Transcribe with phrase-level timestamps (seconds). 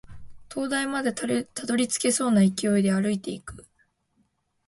[0.49, 3.67] 灯台までたどり着けそうな勢いで歩いていく